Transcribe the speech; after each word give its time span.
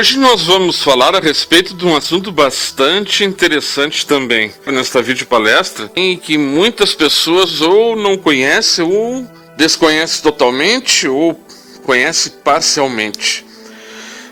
Hoje 0.00 0.18
nós 0.18 0.44
vamos 0.44 0.82
falar 0.82 1.14
a 1.14 1.20
respeito 1.20 1.74
de 1.74 1.84
um 1.84 1.94
assunto 1.94 2.32
bastante 2.32 3.22
interessante 3.22 4.06
também 4.06 4.50
nesta 4.64 5.02
vídeo 5.02 5.26
palestra, 5.26 5.92
em 5.94 6.16
que 6.16 6.38
muitas 6.38 6.94
pessoas 6.94 7.60
ou 7.60 7.94
não 7.94 8.16
conhecem 8.16 8.82
ou 8.82 9.26
desconhecem 9.58 10.22
totalmente 10.22 11.06
ou 11.06 11.38
conhecem 11.84 12.32
parcialmente. 12.42 13.44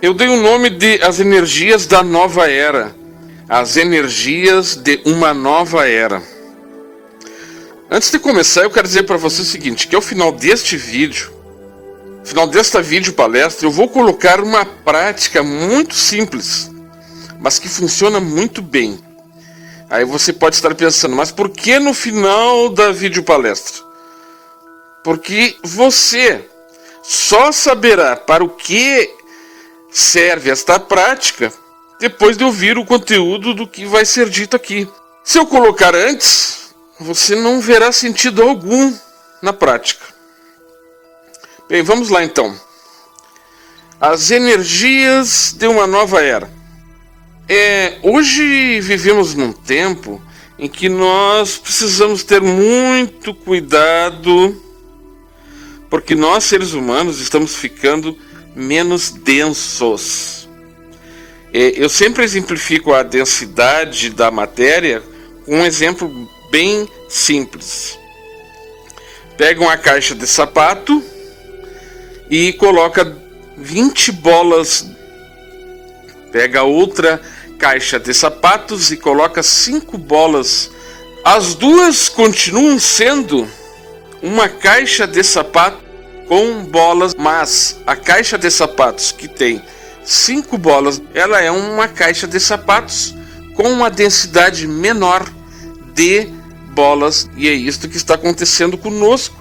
Eu 0.00 0.14
dei 0.14 0.28
o 0.28 0.40
nome 0.40 0.70
de 0.70 1.02
as 1.02 1.20
energias 1.20 1.86
da 1.86 2.02
nova 2.02 2.50
era, 2.50 2.96
as 3.46 3.76
energias 3.76 4.74
de 4.74 5.02
uma 5.04 5.34
nova 5.34 5.86
era. 5.86 6.22
Antes 7.90 8.10
de 8.10 8.18
começar, 8.18 8.62
eu 8.62 8.70
quero 8.70 8.88
dizer 8.88 9.02
para 9.02 9.18
você 9.18 9.42
o 9.42 9.44
seguinte, 9.44 9.86
que 9.86 9.94
ao 9.94 10.00
final 10.00 10.32
deste 10.32 10.78
vídeo 10.78 11.30
final 12.24 12.46
desta 12.46 12.82
vídeo 12.82 13.12
palestra, 13.12 13.66
eu 13.66 13.70
vou 13.70 13.88
colocar 13.88 14.40
uma 14.40 14.64
prática 14.64 15.42
muito 15.42 15.94
simples, 15.94 16.70
mas 17.38 17.58
que 17.58 17.68
funciona 17.68 18.20
muito 18.20 18.60
bem. 18.60 18.98
Aí 19.90 20.04
você 20.04 20.32
pode 20.32 20.56
estar 20.56 20.74
pensando, 20.74 21.16
mas 21.16 21.32
por 21.32 21.48
que 21.48 21.78
no 21.78 21.94
final 21.94 22.68
da 22.68 22.92
vídeo 22.92 23.22
palestra? 23.22 23.82
Porque 25.02 25.56
você 25.62 26.44
só 27.02 27.50
saberá 27.50 28.16
para 28.16 28.44
o 28.44 28.50
que 28.50 29.10
serve 29.90 30.50
esta 30.50 30.78
prática 30.78 31.50
depois 31.98 32.36
de 32.36 32.44
ouvir 32.44 32.76
o 32.76 32.84
conteúdo 32.84 33.54
do 33.54 33.66
que 33.66 33.86
vai 33.86 34.04
ser 34.04 34.28
dito 34.28 34.54
aqui. 34.54 34.86
Se 35.24 35.38
eu 35.38 35.46
colocar 35.46 35.94
antes, 35.94 36.74
você 37.00 37.34
não 37.34 37.60
verá 37.60 37.90
sentido 37.92 38.42
algum 38.42 38.94
na 39.40 39.52
prática. 39.52 40.17
Bem, 41.68 41.82
vamos 41.82 42.08
lá 42.08 42.24
então. 42.24 42.58
As 44.00 44.30
energias 44.30 45.54
de 45.54 45.66
uma 45.66 45.86
nova 45.86 46.22
era. 46.22 46.50
É, 47.46 47.98
hoje 48.02 48.80
vivemos 48.80 49.34
num 49.34 49.52
tempo 49.52 50.18
em 50.58 50.66
que 50.66 50.88
nós 50.88 51.58
precisamos 51.58 52.22
ter 52.24 52.40
muito 52.40 53.34
cuidado, 53.34 54.58
porque 55.90 56.14
nós 56.14 56.44
seres 56.44 56.72
humanos 56.72 57.20
estamos 57.20 57.54
ficando 57.54 58.16
menos 58.56 59.10
densos. 59.10 60.48
É, 61.52 61.74
eu 61.76 61.90
sempre 61.90 62.24
exemplifico 62.24 62.94
a 62.94 63.02
densidade 63.02 64.08
da 64.08 64.30
matéria 64.30 65.02
com 65.44 65.58
um 65.58 65.66
exemplo 65.66 66.10
bem 66.50 66.88
simples. 67.10 67.98
Pega 69.36 69.60
uma 69.60 69.76
caixa 69.76 70.14
de 70.14 70.26
sapato 70.26 71.04
e 72.30 72.52
coloca 72.52 73.16
20 73.56 74.12
bolas. 74.12 74.86
Pega 76.30 76.62
outra 76.62 77.20
caixa 77.58 77.98
de 77.98 78.12
sapatos 78.14 78.90
e 78.90 78.96
coloca 78.96 79.42
5 79.42 79.96
bolas. 79.98 80.70
As 81.24 81.54
duas 81.54 82.08
continuam 82.08 82.78
sendo 82.78 83.48
uma 84.22 84.48
caixa 84.48 85.06
de 85.06 85.22
sapato 85.24 85.78
com 86.26 86.64
bolas, 86.64 87.14
mas 87.14 87.78
a 87.86 87.96
caixa 87.96 88.36
de 88.36 88.50
sapatos 88.50 89.12
que 89.12 89.26
tem 89.26 89.62
5 90.04 90.56
bolas, 90.58 91.00
ela 91.14 91.40
é 91.40 91.50
uma 91.50 91.88
caixa 91.88 92.26
de 92.26 92.38
sapatos 92.38 93.14
com 93.54 93.70
uma 93.72 93.90
densidade 93.90 94.66
menor 94.66 95.28
de 95.94 96.28
bolas 96.74 97.28
e 97.36 97.48
é 97.48 97.52
isto 97.52 97.88
que 97.88 97.96
está 97.96 98.14
acontecendo 98.14 98.78
conosco 98.78 99.36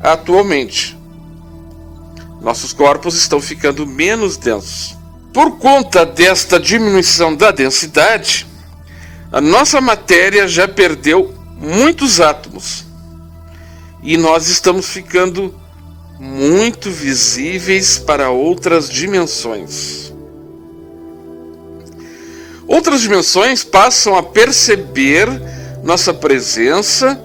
atualmente 0.00 0.97
nossos 2.40 2.72
corpos 2.72 3.16
estão 3.16 3.40
ficando 3.40 3.86
menos 3.86 4.36
densos. 4.36 4.96
Por 5.32 5.58
conta 5.58 6.06
desta 6.06 6.58
diminuição 6.58 7.34
da 7.34 7.50
densidade, 7.50 8.46
a 9.30 9.40
nossa 9.40 9.80
matéria 9.80 10.48
já 10.48 10.66
perdeu 10.66 11.34
muitos 11.56 12.20
átomos 12.20 12.84
e 14.02 14.16
nós 14.16 14.48
estamos 14.48 14.88
ficando 14.88 15.54
muito 16.18 16.90
visíveis 16.90 17.98
para 17.98 18.30
outras 18.30 18.88
dimensões. 18.88 20.12
Outras 22.66 23.00
dimensões 23.00 23.64
passam 23.64 24.16
a 24.16 24.22
perceber 24.22 25.28
nossa 25.82 26.12
presença 26.12 27.20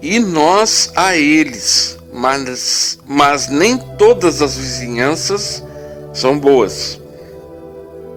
e 0.00 0.18
nós 0.18 0.90
a 0.94 1.16
eles 1.16 1.98
mas, 2.14 2.96
mas 3.04 3.48
nem 3.48 3.76
todas 3.76 4.40
as 4.40 4.56
vizinhanças 4.56 5.64
são 6.12 6.38
boas. 6.38 7.00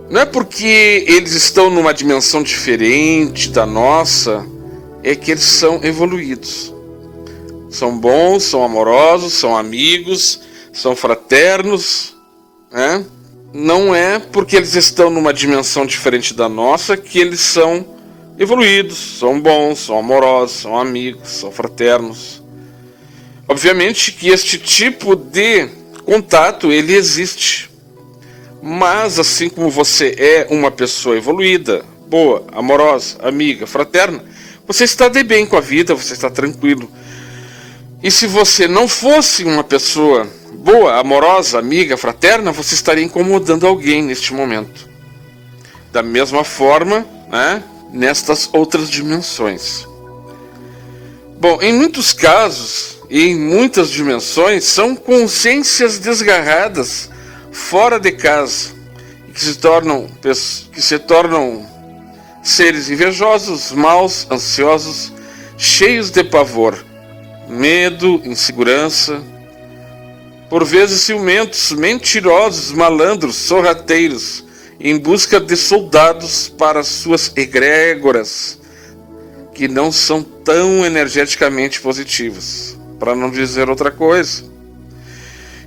Não 0.07 0.21
é 0.21 0.25
porque 0.25 1.03
eles 1.07 1.33
estão 1.33 1.71
numa 1.71 1.91
dimensão 1.91 2.43
diferente 2.43 3.49
da 3.49 3.65
nossa, 3.65 4.45
é 5.03 5.15
que 5.15 5.31
eles 5.31 5.43
são 5.43 5.83
evoluídos. 5.83 6.71
São 7.71 7.97
bons, 7.97 8.43
são 8.43 8.63
amorosos, 8.63 9.33
são 9.33 9.57
amigos, 9.57 10.41
são 10.71 10.95
fraternos, 10.95 12.15
né? 12.71 13.03
Não 13.51 13.95
é 13.95 14.19
porque 14.19 14.55
eles 14.55 14.75
estão 14.75 15.09
numa 15.09 15.33
dimensão 15.33 15.87
diferente 15.87 16.35
da 16.35 16.47
nossa 16.47 16.95
que 16.95 17.17
eles 17.17 17.39
são 17.39 17.83
evoluídos, 18.37 19.17
são 19.17 19.41
bons, 19.41 19.79
são 19.79 19.97
amorosos, 19.97 20.57
são 20.57 20.77
amigos, 20.77 21.29
são 21.29 21.51
fraternos. 21.51 22.43
Obviamente 23.47 24.11
que 24.11 24.29
este 24.29 24.57
tipo 24.57 25.15
de 25.15 25.69
contato 26.03 26.71
ele 26.71 26.93
existe. 26.93 27.69
Mas 28.61 29.19
assim 29.19 29.49
como 29.49 29.69
você 29.69 30.15
é 30.17 30.47
uma 30.49 30.69
pessoa 30.69 31.15
evoluída, 31.15 31.85
boa, 32.07 32.45
amorosa, 32.51 33.17
amiga, 33.21 33.65
fraterna, 33.65 34.23
você 34.65 34.83
está 34.83 35.07
de 35.07 35.23
bem 35.23 35.45
com 35.45 35.55
a 35.55 35.61
vida, 35.61 35.95
você 35.95 36.13
está 36.13 36.29
tranquilo. 36.29 36.91
E 38.03 38.11
se 38.11 38.27
você 38.27 38.67
não 38.67 38.87
fosse 38.87 39.43
uma 39.43 39.63
pessoa 39.63 40.27
boa, 40.53 40.99
amorosa, 40.99 41.57
amiga, 41.57 41.95
fraterna, 41.95 42.51
você 42.51 42.75
estaria 42.75 43.03
incomodando 43.03 43.65
alguém 43.65 44.03
neste 44.03 44.33
momento. 44.33 44.89
Da 45.91 46.03
mesma 46.03 46.43
forma, 46.43 47.05
né, 47.29 47.63
nestas 47.93 48.49
outras 48.51 48.89
dimensões. 48.89 49.87
Bom, 51.39 51.61
em 51.61 51.73
muitos 51.73 52.13
casos, 52.13 52.96
e 53.09 53.27
em 53.27 53.35
muitas 53.35 53.89
dimensões 53.89 54.65
são 54.65 54.95
consciências 54.95 55.97
desgarradas 55.97 57.09
fora 57.51 57.99
de 57.99 58.11
casa 58.11 58.75
que 59.33 59.39
se 59.39 59.55
tornam 59.55 60.09
que 60.71 60.81
se 60.81 60.99
tornam 60.99 61.65
seres 62.43 62.89
invejosos, 62.89 63.71
maus, 63.71 64.27
ansiosos, 64.31 65.11
cheios 65.57 66.09
de 66.09 66.23
pavor, 66.23 66.77
medo, 67.49 68.21
insegurança, 68.23 69.21
por 70.49 70.63
vezes 70.63 71.01
ciumentos, 71.01 71.73
mentirosos, 71.73 72.71
malandros, 72.71 73.35
sorrateiros, 73.35 74.45
em 74.79 74.97
busca 74.97 75.41
de 75.41 75.57
soldados 75.57 76.47
para 76.47 76.83
suas 76.83 77.31
egrégoras, 77.35 78.57
que 79.53 79.67
não 79.67 79.91
são 79.91 80.23
tão 80.23 80.85
energeticamente 80.85 81.81
positivas 81.81 82.76
para 82.99 83.15
não 83.15 83.29
dizer 83.29 83.69
outra 83.69 83.91
coisa. 83.91 84.43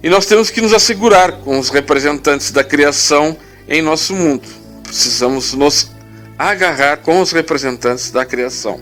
E 0.02 0.08
nós 0.08 0.26
temos 0.26 0.50
que 0.50 0.60
nos 0.60 0.72
assegurar 0.72 1.32
com 1.40 1.58
os 1.58 1.68
representantes 1.68 2.50
da 2.50 2.64
criação 2.64 3.36
em 3.68 3.82
nosso 3.82 4.14
mundo. 4.14 4.48
Precisamos 4.82 5.52
nos 5.52 5.90
agarrar 6.38 6.98
com 6.98 7.20
os 7.20 7.32
representantes 7.32 8.10
da 8.10 8.24
criação. 8.24 8.80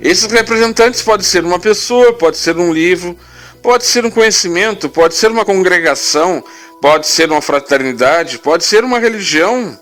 Esses 0.00 0.30
representantes 0.30 1.02
pode 1.02 1.24
ser 1.24 1.44
uma 1.44 1.58
pessoa, 1.58 2.12
pode 2.14 2.36
ser 2.38 2.56
um 2.56 2.72
livro, 2.72 3.18
pode 3.62 3.84
ser 3.84 4.06
um 4.06 4.10
conhecimento, 4.10 4.88
pode 4.88 5.14
ser 5.14 5.30
uma 5.30 5.44
congregação, 5.44 6.42
pode 6.80 7.06
ser 7.06 7.30
uma 7.30 7.42
fraternidade, 7.42 8.38
pode 8.38 8.64
ser 8.64 8.84
uma 8.84 8.98
religião, 8.98 9.78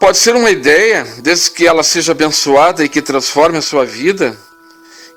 pode 0.00 0.16
ser 0.16 0.34
uma 0.34 0.50
ideia, 0.50 1.06
desde 1.18 1.50
que 1.50 1.66
ela 1.66 1.82
seja 1.82 2.12
abençoada 2.12 2.84
e 2.84 2.88
que 2.88 3.02
transforme 3.02 3.58
a 3.58 3.62
sua 3.62 3.84
vida 3.84 4.36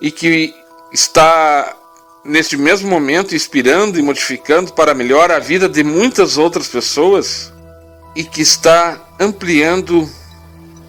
e 0.01 0.11
que 0.11 0.53
está 0.91 1.75
neste 2.23 2.57
mesmo 2.57 2.89
momento 2.89 3.35
inspirando 3.35 3.97
e 3.97 4.01
modificando 4.01 4.73
para 4.73 4.93
melhor 4.93 5.31
a 5.31 5.39
vida 5.39 5.69
de 5.69 5.83
muitas 5.83 6.37
outras 6.37 6.67
pessoas 6.67 7.51
e 8.15 8.23
que 8.23 8.41
está 8.41 8.99
ampliando 9.19 10.09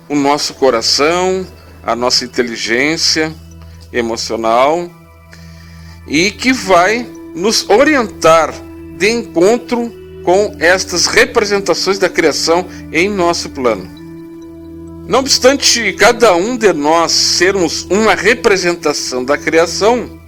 o 0.08 0.14
nosso 0.14 0.54
coração, 0.54 1.46
a 1.82 1.94
nossa 1.94 2.24
inteligência 2.24 3.32
emocional 3.92 4.90
e 6.06 6.30
que 6.30 6.52
vai 6.52 7.06
nos 7.34 7.68
orientar 7.68 8.52
de 8.96 9.10
encontro 9.10 9.92
com 10.24 10.56
estas 10.58 11.06
representações 11.06 11.98
da 11.98 12.08
criação 12.08 12.66
em 12.92 13.08
nosso 13.08 13.50
plano. 13.50 13.97
Não 15.08 15.18
obstante 15.20 15.94
cada 15.94 16.36
um 16.36 16.54
de 16.54 16.70
nós 16.74 17.12
sermos 17.12 17.86
uma 17.88 18.14
representação 18.14 19.24
da 19.24 19.38
criação, 19.38 20.20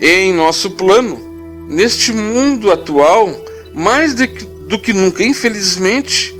em 0.00 0.34
nosso 0.34 0.72
plano, 0.72 1.20
neste 1.68 2.12
mundo 2.12 2.72
atual, 2.72 3.30
mais 3.72 4.12
do 4.12 4.76
que 4.76 4.92
nunca, 4.92 5.22
infelizmente, 5.22 6.34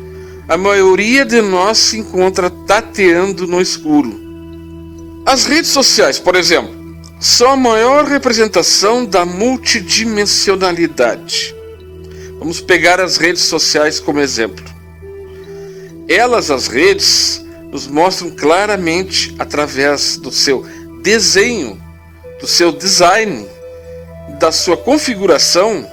a 0.48 0.56
maioria 0.56 1.24
de 1.24 1.40
nós 1.40 1.78
se 1.78 1.98
encontra 1.98 2.50
tateando 2.50 3.46
no 3.46 3.60
escuro. 3.60 4.26
As 5.24 5.44
redes 5.44 5.70
sociais, 5.70 6.18
por 6.18 6.34
exemplo, 6.34 6.74
são 7.20 7.52
a 7.52 7.56
maior 7.56 8.06
representação 8.06 9.06
da 9.06 9.24
multidimensionalidade. 9.24 11.54
Vamos 12.40 12.60
pegar 12.60 13.00
as 13.00 13.18
redes 13.18 13.42
sociais 13.42 14.00
como 14.00 14.18
exemplo. 14.18 14.74
Elas, 16.08 16.50
as 16.50 16.68
redes, 16.68 17.44
nos 17.70 17.86
mostram 17.86 18.30
claramente 18.30 19.34
através 19.38 20.16
do 20.16 20.30
seu 20.30 20.64
desenho, 21.02 21.80
do 22.40 22.46
seu 22.46 22.70
design, 22.70 23.46
da 24.38 24.52
sua 24.52 24.76
configuração, 24.76 25.86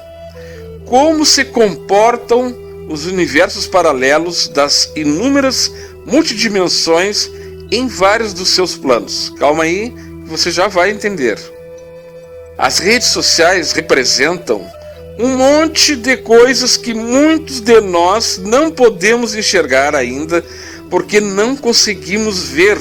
como 0.86 1.26
se 1.26 1.46
comportam 1.46 2.56
os 2.90 3.06
universos 3.06 3.66
paralelos 3.66 4.48
das 4.48 4.92
inúmeras 4.96 5.72
multidimensões 6.06 7.30
em 7.72 7.88
vários 7.88 8.34
dos 8.34 8.50
seus 8.50 8.76
planos. 8.76 9.34
Calma 9.40 9.64
aí, 9.64 9.94
você 10.26 10.52
já 10.52 10.68
vai 10.68 10.92
entender. 10.92 11.40
As 12.58 12.78
redes 12.78 13.08
sociais 13.08 13.72
representam 13.72 14.64
um 15.18 15.38
monte 15.38 15.96
de 15.96 16.18
coisas 16.18 16.76
que 16.78 16.94
muitos 16.94 17.60
de 17.60 17.80
nós 17.82 18.38
não 18.38 18.72
podemos 18.72 19.36
enxergar 19.36 19.96
ainda 19.96 20.44
porque 20.90 21.20
não 21.20 21.56
conseguimos 21.56 22.50
ver 22.50 22.78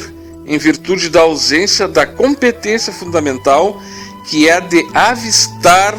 em 0.47 0.59
virtude 0.59 1.09
da 1.09 1.21
ausência 1.21 1.87
da 1.87 2.07
competência 2.07 2.93
fundamental 2.93 3.81
que 4.29 4.49
é 4.49 4.53
a 4.53 4.61
de 4.61 4.85
avistar 4.95 5.95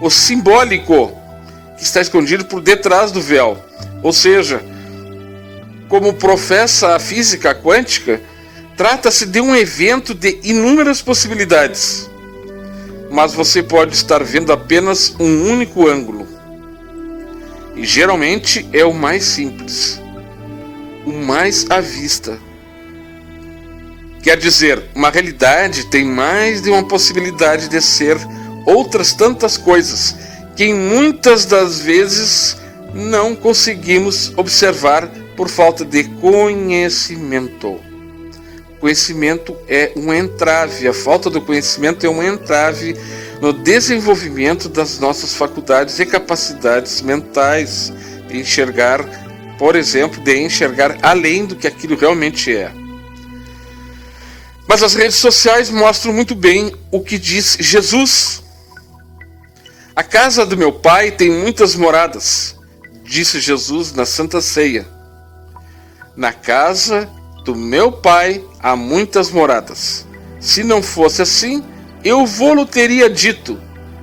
o 0.00 0.10
simbólico 0.10 1.12
que 1.76 1.84
está 1.84 2.00
escondido 2.00 2.44
por 2.44 2.60
detrás 2.60 3.12
do 3.12 3.20
véu. 3.20 3.58
Ou 4.02 4.12
seja, 4.12 4.62
como 5.88 6.14
professa 6.14 6.96
a 6.96 6.98
física 6.98 7.54
quântica, 7.54 8.20
trata-se 8.76 9.26
de 9.26 9.40
um 9.40 9.54
evento 9.54 10.14
de 10.14 10.38
inúmeras 10.42 11.00
possibilidades, 11.02 12.08
mas 13.10 13.34
você 13.34 13.62
pode 13.62 13.94
estar 13.94 14.22
vendo 14.22 14.52
apenas 14.52 15.14
um 15.18 15.50
único 15.50 15.88
ângulo. 15.88 16.26
E 17.74 17.84
geralmente 17.84 18.68
é 18.72 18.84
o 18.84 18.92
mais 18.92 19.24
simples, 19.24 20.00
o 21.06 21.12
mais 21.12 21.66
à 21.70 21.80
vista. 21.80 22.38
Quer 24.22 24.36
dizer, 24.36 24.82
uma 24.94 25.10
realidade 25.10 25.86
tem 25.86 26.04
mais 26.04 26.60
de 26.60 26.70
uma 26.70 26.82
possibilidade 26.82 27.68
de 27.68 27.80
ser 27.80 28.18
outras 28.66 29.12
tantas 29.12 29.56
coisas 29.56 30.16
que 30.56 30.74
muitas 30.74 31.46
das 31.46 31.80
vezes 31.80 32.56
não 32.92 33.34
conseguimos 33.36 34.32
observar 34.36 35.08
por 35.36 35.48
falta 35.48 35.84
de 35.84 36.04
conhecimento. 36.04 37.87
Conhecimento 38.80 39.56
é 39.68 39.92
um 39.96 40.12
entrave, 40.12 40.86
a 40.86 40.92
falta 40.92 41.28
do 41.28 41.40
conhecimento 41.40 42.06
é 42.06 42.08
um 42.08 42.22
entrave 42.22 42.96
no 43.40 43.52
desenvolvimento 43.52 44.68
das 44.68 44.98
nossas 44.98 45.34
faculdades 45.34 45.98
e 45.98 46.06
capacidades 46.06 47.02
mentais 47.02 47.92
de 48.28 48.38
enxergar, 48.38 49.04
por 49.58 49.74
exemplo, 49.74 50.20
de 50.22 50.38
enxergar 50.38 50.96
além 51.02 51.44
do 51.44 51.56
que 51.56 51.66
aquilo 51.66 51.96
realmente 51.96 52.54
é. 52.54 52.70
Mas 54.66 54.82
as 54.82 54.94
redes 54.94 55.16
sociais 55.16 55.70
mostram 55.70 56.12
muito 56.12 56.34
bem 56.34 56.72
o 56.90 57.00
que 57.00 57.18
diz 57.18 57.56
Jesus 57.58 58.42
a 59.98 60.04
casa 60.04 60.46
do 60.46 60.56
meu 60.56 60.72
pai 60.72 61.10
tem 61.10 61.28
muitas 61.28 61.74
moradas, 61.74 62.54
disse 63.02 63.40
Jesus 63.40 63.92
na 63.92 64.06
Santa 64.06 64.40
Ceia. 64.40 64.86
Na 66.14 66.32
casa 66.32 67.10
do 67.48 67.56
meu 67.56 67.90
pai 67.90 68.44
há 68.60 68.76
muitas 68.76 69.30
moradas. 69.30 70.06
Se 70.38 70.62
não 70.62 70.82
fosse 70.82 71.22
assim, 71.22 71.64
eu 72.04 72.26
vou-lhe 72.26 72.66
teria 72.66 73.08
dito: 73.08 73.58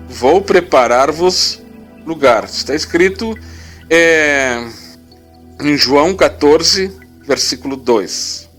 Vou 0.10 0.42
preparar-vos 0.42 1.62
lugar. 2.04 2.46
Está 2.46 2.74
escrito 2.74 3.38
é, 3.88 4.68
em 5.62 5.78
João 5.78 6.16
14, 6.16 6.92
versículo 7.22 7.76
2. 7.76 8.50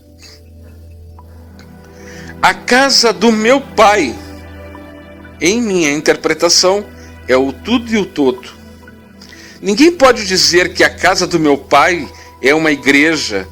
A 2.41 2.53
casa 2.53 3.11
do 3.11 3.29
meu 3.29 3.59
pai, 3.59 4.15
em 5.41 5.61
minha 5.61 5.91
interpretação, 5.91 6.85
é 7.27 7.35
o 7.35 7.51
tudo 7.51 7.91
e 7.91 7.97
o 7.97 8.05
todo. 8.05 8.55
Ninguém 9.61 9.91
pode 9.91 10.25
dizer 10.25 10.73
que 10.73 10.81
a 10.81 10.89
casa 10.89 11.27
do 11.27 11.37
meu 11.37 11.57
pai 11.57 12.07
é 12.41 12.55
uma 12.55 12.71
igreja, 12.71 13.45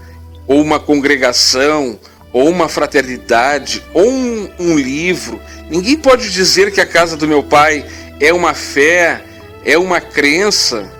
ou 0.47 0.61
uma 0.61 0.79
congregação, 0.79 1.99
ou 2.31 2.49
uma 2.49 2.67
fraternidade, 2.67 3.83
ou 3.93 4.09
um, 4.09 4.49
um 4.59 4.77
livro. 4.77 5.39
Ninguém 5.69 5.97
pode 5.97 6.29
dizer 6.31 6.71
que 6.71 6.81
a 6.81 6.85
casa 6.85 7.15
do 7.15 7.27
meu 7.27 7.41
pai 7.41 7.85
é 8.19 8.33
uma 8.33 8.53
fé, 8.53 9.21
é 9.63 9.77
uma 9.77 10.01
crença, 10.01 10.91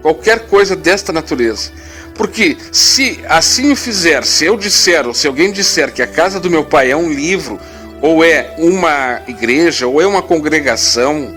qualquer 0.00 0.46
coisa 0.46 0.76
desta 0.76 1.12
natureza. 1.12 1.70
Porque 2.14 2.56
se 2.72 3.20
assim 3.28 3.72
o 3.72 3.76
fizer, 3.76 4.24
se 4.24 4.46
eu 4.46 4.56
disser, 4.56 5.06
ou 5.06 5.12
se 5.12 5.26
alguém 5.26 5.52
disser 5.52 5.92
que 5.92 6.02
a 6.02 6.06
casa 6.06 6.40
do 6.40 6.48
meu 6.48 6.64
pai 6.64 6.90
é 6.90 6.96
um 6.96 7.12
livro, 7.12 7.60
ou 8.00 8.24
é 8.24 8.54
uma 8.58 9.20
igreja, 9.26 9.86
ou 9.86 10.00
é 10.00 10.06
uma 10.06 10.22
congregação, 10.22 11.34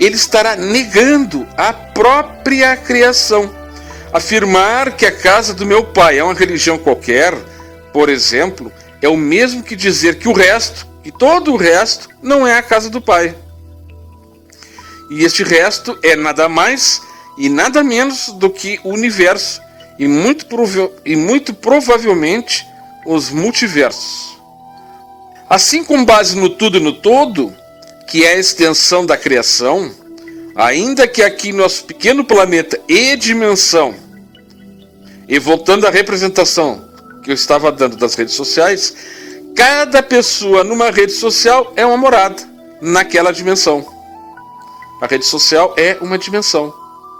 ele 0.00 0.16
estará 0.16 0.56
negando 0.56 1.46
a 1.56 1.72
própria 1.72 2.76
criação. 2.76 3.50
Afirmar 4.14 4.96
que 4.96 5.04
a 5.04 5.10
casa 5.10 5.52
do 5.52 5.66
meu 5.66 5.82
pai 5.82 6.20
é 6.20 6.22
uma 6.22 6.34
religião 6.34 6.78
qualquer, 6.78 7.34
por 7.92 8.08
exemplo, 8.08 8.72
é 9.02 9.08
o 9.08 9.16
mesmo 9.16 9.60
que 9.60 9.74
dizer 9.74 10.20
que 10.20 10.28
o 10.28 10.32
resto, 10.32 10.86
que 11.02 11.10
todo 11.10 11.52
o 11.52 11.56
resto, 11.56 12.08
não 12.22 12.46
é 12.46 12.56
a 12.56 12.62
casa 12.62 12.88
do 12.88 13.00
pai. 13.00 13.34
E 15.10 15.24
este 15.24 15.42
resto 15.42 15.98
é 16.00 16.14
nada 16.14 16.48
mais 16.48 17.02
e 17.36 17.48
nada 17.48 17.82
menos 17.82 18.28
do 18.28 18.48
que 18.48 18.78
o 18.84 18.90
universo, 18.90 19.60
e 19.98 20.06
muito, 20.06 20.46
e 21.04 21.16
muito 21.16 21.52
provavelmente 21.52 22.64
os 23.04 23.30
multiversos. 23.30 24.38
Assim, 25.50 25.82
com 25.82 26.04
base 26.04 26.36
no 26.36 26.50
tudo 26.50 26.78
e 26.78 26.80
no 26.80 26.92
todo, 26.92 27.52
que 28.06 28.24
é 28.24 28.34
a 28.34 28.38
extensão 28.38 29.04
da 29.04 29.16
criação, 29.16 29.90
ainda 30.54 31.08
que 31.08 31.20
aqui 31.20 31.52
nosso 31.52 31.84
pequeno 31.84 32.24
planeta 32.24 32.78
e 32.88 33.16
dimensão, 33.16 34.03
e 35.28 35.38
voltando 35.38 35.86
à 35.86 35.90
representação 35.90 36.88
que 37.22 37.30
eu 37.30 37.34
estava 37.34 37.72
dando 37.72 37.96
das 37.96 38.14
redes 38.14 38.34
sociais, 38.34 38.94
cada 39.56 40.02
pessoa 40.02 40.62
numa 40.62 40.90
rede 40.90 41.12
social 41.12 41.72
é 41.76 41.84
uma 41.84 41.96
morada 41.96 42.42
naquela 42.80 43.32
dimensão. 43.32 43.86
A 45.00 45.06
rede 45.06 45.24
social 45.24 45.74
é 45.76 45.96
uma 46.00 46.18
dimensão. 46.18 46.72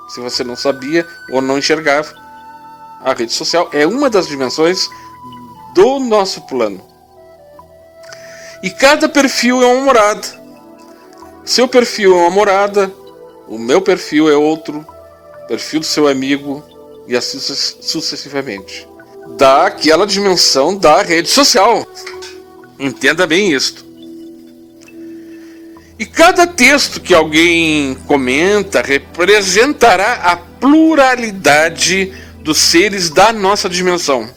Se 0.08 0.20
você 0.20 0.44
não 0.44 0.54
sabia 0.54 1.06
ou 1.30 1.40
não 1.40 1.58
enxergava, 1.58 2.14
a 3.00 3.12
rede 3.14 3.32
social 3.32 3.68
é 3.73 3.87
uma 3.87 4.11
das 4.11 4.26
dimensões 4.26 4.88
do 5.75 5.99
nosso 5.99 6.42
plano. 6.42 6.80
E 8.62 8.70
cada 8.70 9.08
perfil 9.08 9.62
é 9.62 9.66
uma 9.66 9.84
morada. 9.84 10.44
Seu 11.44 11.68
perfil 11.68 12.12
é 12.14 12.16
uma 12.16 12.30
morada, 12.30 12.92
o 13.46 13.58
meu 13.58 13.82
perfil 13.82 14.30
é 14.30 14.37
outro, 14.37 14.87
perfil 15.46 15.80
do 15.80 15.87
seu 15.87 16.08
amigo 16.08 16.64
e 17.06 17.16
assim 17.16 17.38
sucessivamente. 17.38 18.87
Daquela 19.37 20.06
dimensão 20.06 20.76
da 20.76 21.02
rede 21.02 21.28
social. 21.28 21.87
Entenda 22.78 23.26
bem 23.26 23.52
isto. 23.52 23.84
E 25.99 26.04
cada 26.04 26.46
texto 26.46 27.00
que 27.00 27.14
alguém 27.14 27.94
comenta 28.06 28.82
representará 28.82 30.14
a 30.14 30.37
pluralidade 30.37 32.12
dos 32.40 32.58
seres 32.58 33.11
da 33.11 33.32
nossa 33.32 33.68
dimensão. 33.68 34.28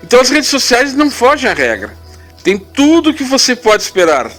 Então 0.02 0.20
as 0.20 0.28
redes 0.28 0.50
sociais 0.50 0.94
não 0.94 1.10
fogem 1.10 1.48
à 1.48 1.54
regra. 1.54 1.96
Tem 2.42 2.58
tudo 2.58 3.10
o 3.10 3.14
que 3.14 3.24
você 3.24 3.56
pode 3.56 3.82
esperar. 3.82 4.30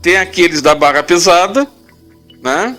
Tem 0.00 0.16
aqueles 0.18 0.62
da 0.62 0.74
barra 0.74 1.02
pesada, 1.02 1.66
né? 2.42 2.76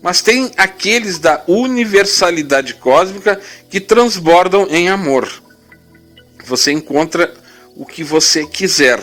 Mas 0.00 0.22
tem 0.22 0.50
aqueles 0.56 1.18
da 1.18 1.42
universalidade 1.46 2.74
cósmica 2.74 3.40
que 3.68 3.80
transbordam 3.80 4.66
em 4.70 4.88
amor. 4.88 5.30
Você 6.46 6.72
encontra 6.72 7.32
o 7.76 7.84
que 7.84 8.02
você 8.02 8.46
quiser. 8.46 9.00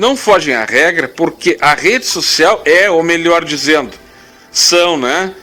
Não 0.00 0.16
fogem 0.16 0.54
à 0.54 0.64
regra, 0.64 1.06
porque 1.06 1.58
a 1.60 1.74
rede 1.74 2.06
social 2.06 2.62
é, 2.64 2.90
ou 2.90 3.02
melhor 3.02 3.44
dizendo, 3.44 3.94
são, 4.50 4.96
né? 4.96 5.34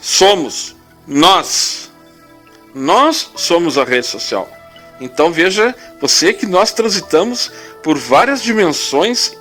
Somos 0.00 0.76
nós. 1.04 1.90
Nós 2.72 3.32
somos 3.34 3.76
a 3.76 3.82
rede 3.82 4.06
social. 4.06 4.48
Então 5.00 5.32
veja 5.32 5.74
você 6.00 6.32
que 6.32 6.46
nós 6.46 6.70
transitamos 6.70 7.50
por 7.82 7.98
várias 7.98 8.40
dimensões 8.40 9.36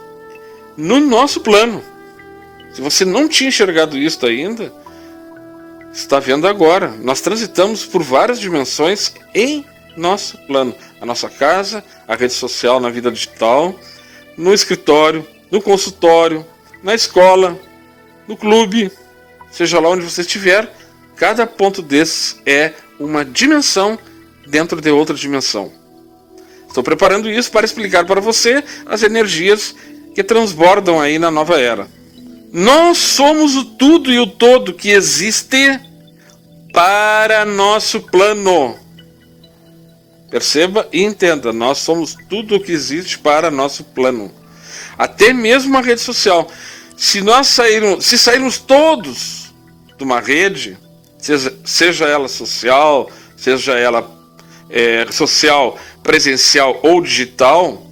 no 0.76 1.00
nosso 1.00 1.42
plano. 1.42 1.84
Se 2.74 2.82
você 2.82 3.06
não 3.06 3.30
tinha 3.30 3.50
enxergado 3.50 3.96
isso 3.96 4.26
ainda, 4.26 4.74
está 5.94 6.20
vendo 6.20 6.48
agora. 6.48 6.88
Nós 7.04 7.22
transitamos 7.22 7.86
por 7.86 8.02
várias 8.02 8.40
dimensões 8.40 9.14
em 9.32 9.64
nosso 9.96 10.40
plano. 10.40 10.74
A 11.00 11.06
nossa 11.06 11.30
casa, 11.30 11.84
a 12.08 12.16
rede 12.16 12.34
social 12.34 12.80
na 12.80 12.90
vida 12.90 13.12
digital, 13.12 13.80
no 14.38 14.54
escritório, 14.54 15.26
no 15.52 15.62
consultório, 15.62 16.46
na 16.84 16.94
escola, 16.94 17.60
no 18.28 18.36
clube, 18.36 18.92
seja 19.52 19.80
lá 19.80 19.90
onde 19.90 20.04
você 20.04 20.22
estiver, 20.22 20.72
cada 21.16 21.48
ponto 21.48 21.82
desses 21.82 22.40
é 22.46 22.74
uma 23.00 23.24
dimensão 23.24 23.98
dentro 24.48 24.82
de 24.82 24.92
outra 24.92 25.16
dimensão. 25.16 25.72
Estou 26.68 26.84
preparando 26.84 27.30
isso 27.30 27.52
para 27.52 27.66
explicar 27.66 28.06
para 28.06 28.20
você 28.20 28.64
as 28.86 29.02
energias 29.02 29.76
que 30.14 30.24
transbordam 30.24 31.00
aí 31.00 31.18
na 31.18 31.32
nova 31.32 31.60
era. 31.60 31.88
Nós 32.52 32.98
somos 32.98 33.56
o 33.56 33.66
tudo 33.66 34.12
e 34.12 34.20
o 34.20 34.28
todo 34.28 34.74
que 34.74 34.90
existe 34.90 35.80
para 36.74 37.46
nosso 37.46 38.02
plano. 38.02 38.85
Perceba 40.30 40.88
e 40.92 41.04
entenda, 41.04 41.54
nós 41.54 41.78
somos 41.78 42.16
tudo 42.28 42.56
o 42.56 42.60
que 42.60 42.72
existe 42.72 43.18
para 43.20 43.52
nosso 43.52 43.84
plano. 43.84 44.32
Até 44.98 45.34
mesmo 45.34 45.78
a 45.78 45.82
rede 45.82 46.02
social. 46.02 46.50
Se 46.98 47.22
nós 47.22 47.48
sairmos, 47.48 48.06
se 48.06 48.18
sairmos 48.18 48.58
todos 48.58 49.54
de 49.98 50.04
uma 50.04 50.20
rede, 50.20 50.78
seja, 51.18 51.56
seja 51.64 52.06
ela 52.06 52.28
social, 52.28 53.10
seja 53.36 53.74
ela 53.74 54.10
é, 54.70 55.06
social, 55.12 55.78
presencial 56.02 56.80
ou 56.84 57.02
digital, 57.02 57.86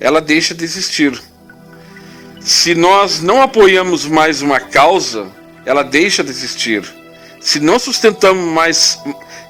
ela 0.00 0.20
deixa 0.20 0.54
de 0.54 0.64
existir. 0.64 1.20
Se 2.40 2.74
nós 2.74 3.20
não 3.20 3.42
apoiamos 3.42 4.04
mais 4.04 4.42
uma 4.42 4.60
causa, 4.60 5.30
ela 5.64 5.82
deixa 5.82 6.22
de 6.22 6.30
existir. 6.30 6.84
Se 7.40 7.58
não 7.58 7.78
sustentamos 7.78 8.44
mais, 8.52 8.98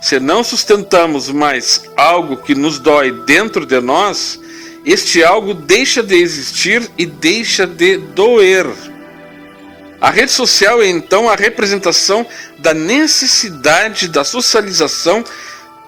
se 0.04 0.20
não 0.20 0.44
sustentamos 0.44 1.30
mais 1.30 1.80
algo 1.96 2.36
que 2.36 2.54
nos 2.54 2.78
dói 2.78 3.10
dentro 3.24 3.64
de 3.64 3.80
nós, 3.80 4.38
este 4.84 5.24
algo 5.24 5.54
deixa 5.54 6.02
de 6.02 6.14
existir 6.14 6.90
e 6.98 7.06
deixa 7.06 7.66
de 7.66 7.96
doer. 7.96 8.66
A 9.98 10.10
rede 10.10 10.30
social 10.30 10.82
é 10.82 10.88
então 10.88 11.26
a 11.26 11.34
representação 11.34 12.26
da 12.58 12.74
necessidade 12.74 14.06
da 14.08 14.24
socialização 14.24 15.24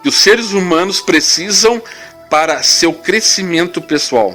que 0.03 0.09
os 0.09 0.15
seres 0.15 0.53
humanos 0.53 0.99
precisam 0.99 1.83
para 2.31 2.63
seu 2.63 2.95
crescimento 2.95 3.83
pessoal 3.83 4.35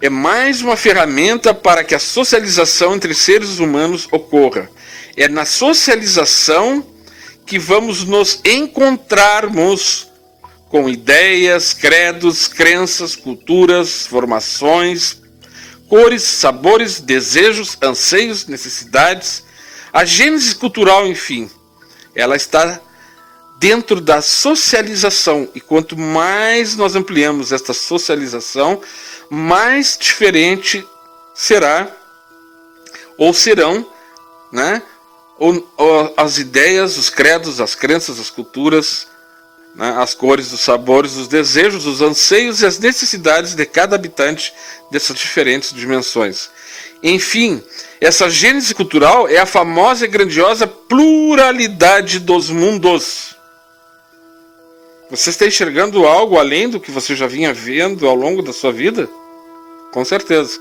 é 0.00 0.08
mais 0.08 0.62
uma 0.62 0.76
ferramenta 0.76 1.52
para 1.52 1.84
que 1.84 1.94
a 1.94 1.98
socialização 1.98 2.94
entre 2.94 3.14
seres 3.14 3.58
humanos 3.58 4.06
ocorra. 4.10 4.70
É 5.16 5.26
na 5.26 5.44
socialização 5.44 6.84
que 7.46 7.58
vamos 7.58 8.04
nos 8.04 8.40
encontrarmos 8.44 10.08
com 10.68 10.88
ideias, 10.88 11.72
credos, 11.72 12.48
crenças, 12.48 13.14
culturas, 13.14 14.06
formações, 14.06 15.22
cores, 15.88 16.22
sabores, 16.22 17.00
desejos, 17.00 17.78
anseios, 17.80 18.46
necessidades, 18.46 19.44
a 19.92 20.04
gênese 20.04 20.54
cultural, 20.56 21.06
enfim. 21.06 21.48
Ela 22.14 22.34
está 22.34 22.80
dentro 23.58 24.00
da 24.00 24.20
socialização 24.20 25.48
e 25.54 25.60
quanto 25.60 25.96
mais 25.96 26.76
nós 26.76 26.94
ampliamos 26.96 27.52
esta 27.52 27.72
socialização, 27.72 28.82
mais 29.30 29.96
diferente 29.98 30.86
será 31.34 31.90
ou 33.16 33.32
serão, 33.32 33.86
né? 34.52 34.82
Ou, 35.38 35.68
ou 35.76 36.14
as 36.16 36.38
ideias, 36.38 36.96
os 36.96 37.10
credos, 37.10 37.60
as 37.60 37.74
crenças, 37.74 38.18
as 38.18 38.30
culturas, 38.30 39.06
né? 39.74 39.94
as 39.98 40.14
cores, 40.14 40.52
os 40.52 40.60
sabores, 40.60 41.16
os 41.16 41.28
desejos, 41.28 41.86
os 41.86 42.00
anseios 42.00 42.62
e 42.62 42.66
as 42.66 42.78
necessidades 42.78 43.54
de 43.54 43.66
cada 43.66 43.94
habitante 43.94 44.52
dessas 44.90 45.16
diferentes 45.16 45.72
dimensões. 45.72 46.48
Enfim, 47.02 47.62
essa 48.00 48.30
gênese 48.30 48.74
cultural 48.74 49.28
é 49.28 49.36
a 49.36 49.46
famosa 49.46 50.06
e 50.06 50.08
grandiosa 50.08 50.66
pluralidade 50.66 52.18
dos 52.18 52.48
mundos. 52.48 53.36
Você 55.10 55.30
está 55.30 55.46
enxergando 55.46 56.06
algo 56.06 56.38
além 56.38 56.68
do 56.68 56.80
que 56.80 56.90
você 56.90 57.14
já 57.14 57.26
vinha 57.26 57.52
vendo 57.52 58.08
ao 58.08 58.14
longo 58.14 58.42
da 58.42 58.52
sua 58.52 58.72
vida? 58.72 59.08
Com 59.92 60.04
certeza. 60.04 60.58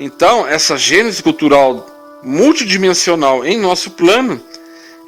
Então, 0.00 0.46
essa 0.46 0.76
gênese 0.76 1.22
cultural 1.22 1.86
multidimensional 2.22 3.44
em 3.44 3.58
nosso 3.58 3.90
plano 3.92 4.40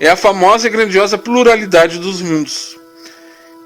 é 0.00 0.08
a 0.08 0.16
famosa 0.16 0.66
e 0.66 0.70
grandiosa 0.70 1.16
pluralidade 1.16 1.98
dos 1.98 2.20
mundos. 2.20 2.76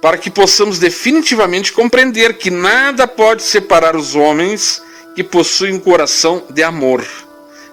Para 0.01 0.19
que 0.19 0.31
possamos 0.31 0.79
definitivamente 0.79 1.73
compreender 1.73 2.35
que 2.35 2.51
nada 2.51 3.09
pode 3.09 3.43
separar 3.43 3.97
os 3.97 4.15
homens 4.15 4.83
que 5.15 5.25
possuem 5.25 5.75
um 5.75 5.81
coração 5.81 6.45
de 6.51 6.63
amor, 6.63 7.05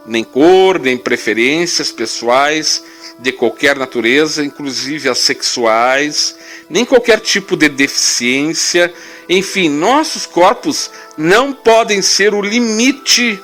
nem 0.06 0.24
cor, 0.24 0.80
nem 0.80 0.98
preferências 0.98 1.92
pessoais 1.92 2.84
de 3.20 3.32
qualquer 3.32 3.78
natureza, 3.78 4.44
inclusive 4.44 5.08
as 5.08 5.20
sexuais, 5.20 6.36
nem 6.70 6.84
qualquer 6.84 7.20
tipo 7.20 7.56
de 7.56 7.70
deficiência. 7.70 8.94
Enfim, 9.30 9.70
nossos 9.70 10.26
corpos 10.26 10.90
não 11.18 11.54
podem 11.54 12.02
ser 12.02 12.34
o 12.34 12.42
limite 12.42 13.40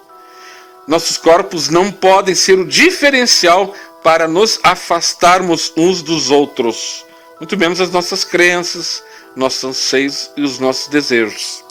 Nossos 0.87 1.17
corpos 1.17 1.69
não 1.69 1.91
podem 1.93 2.35
ser 2.35 2.59
o 2.59 2.67
diferencial 2.67 3.75
para 4.03 4.27
nos 4.27 4.59
afastarmos 4.63 5.73
uns 5.77 6.03
dos 6.03 6.31
outros, 6.31 7.05
muito 7.39 7.57
menos 7.57 7.81
as 7.81 7.91
nossas 7.91 8.25
crenças, 8.25 9.03
nossos 9.37 9.63
anseios 9.65 10.31
e 10.37 10.43
os 10.43 10.59
nossos 10.59 10.89
desejos. 10.89 11.65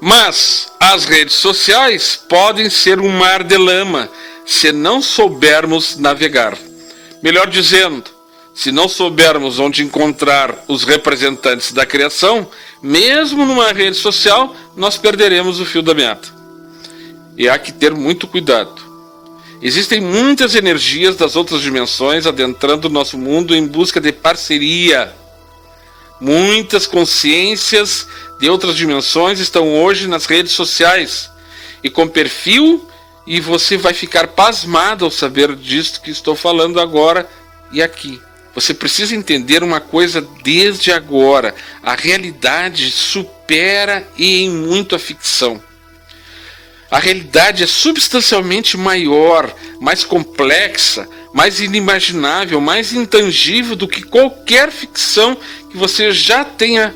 Mas 0.00 0.70
as 0.78 1.04
redes 1.04 1.34
sociais 1.34 2.16
podem 2.28 2.70
ser 2.70 3.00
um 3.00 3.08
mar 3.08 3.42
de 3.44 3.56
lama 3.56 4.08
se 4.46 4.72
não 4.72 5.02
soubermos 5.02 5.96
navegar. 5.96 6.56
Melhor 7.22 7.48
dizendo, 7.48 8.10
se 8.60 8.70
não 8.70 8.90
soubermos 8.90 9.58
onde 9.58 9.82
encontrar 9.82 10.66
os 10.68 10.84
representantes 10.84 11.72
da 11.72 11.86
criação, 11.86 12.46
mesmo 12.82 13.46
numa 13.46 13.72
rede 13.72 13.96
social, 13.96 14.54
nós 14.76 14.98
perderemos 14.98 15.58
o 15.60 15.64
fio 15.64 15.80
da 15.80 15.94
meada. 15.94 16.28
E 17.38 17.48
há 17.48 17.58
que 17.58 17.72
ter 17.72 17.94
muito 17.94 18.26
cuidado. 18.26 18.74
Existem 19.62 20.02
muitas 20.02 20.54
energias 20.54 21.16
das 21.16 21.36
outras 21.36 21.62
dimensões 21.62 22.26
adentrando 22.26 22.86
o 22.86 22.90
nosso 22.90 23.16
mundo 23.16 23.56
em 23.56 23.66
busca 23.66 23.98
de 23.98 24.12
parceria. 24.12 25.10
Muitas 26.20 26.86
consciências 26.86 28.06
de 28.38 28.50
outras 28.50 28.76
dimensões 28.76 29.40
estão 29.40 29.72
hoje 29.82 30.06
nas 30.06 30.26
redes 30.26 30.52
sociais 30.52 31.30
e 31.82 31.88
com 31.88 32.06
perfil 32.06 32.86
e 33.26 33.40
você 33.40 33.78
vai 33.78 33.94
ficar 33.94 34.28
pasmado 34.28 35.06
ao 35.06 35.10
saber 35.10 35.56
disto 35.56 36.02
que 36.02 36.10
estou 36.10 36.36
falando 36.36 36.78
agora 36.78 37.26
e 37.72 37.82
aqui. 37.82 38.20
Você 38.54 38.74
precisa 38.74 39.14
entender 39.14 39.62
uma 39.62 39.80
coisa 39.80 40.20
desde 40.42 40.92
agora: 40.92 41.54
a 41.82 41.94
realidade 41.94 42.90
supera 42.90 44.06
e 44.16 44.42
em 44.42 44.50
muito 44.50 44.94
a 44.94 44.98
ficção. 44.98 45.62
A 46.90 46.98
realidade 46.98 47.62
é 47.62 47.66
substancialmente 47.66 48.76
maior, 48.76 49.54
mais 49.80 50.02
complexa, 50.02 51.08
mais 51.32 51.60
inimaginável, 51.60 52.60
mais 52.60 52.92
intangível 52.92 53.76
do 53.76 53.86
que 53.86 54.02
qualquer 54.02 54.72
ficção 54.72 55.36
que 55.70 55.76
você 55.76 56.10
já 56.10 56.44
tenha 56.44 56.92